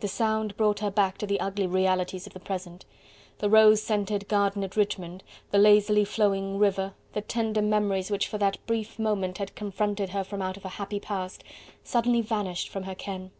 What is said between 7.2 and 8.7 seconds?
tender memories which for that